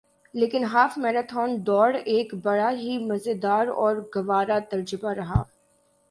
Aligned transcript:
لیکن 0.33 0.63
half 0.63 0.97
marathon 0.97 1.55
دوڑ 1.67 1.95
ایک 2.05 2.33
بڑا 2.43 2.69
ہی 2.71 2.97
مزیدار 3.01 3.67
اور 3.75 3.95
گوارہ 4.15 4.57
تجربہ 4.69 5.13
رہا 5.13 5.41